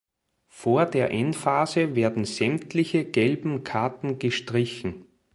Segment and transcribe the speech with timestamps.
[0.47, 5.05] Vor der Endphase werden sämtliche gelben Karten gestrichen.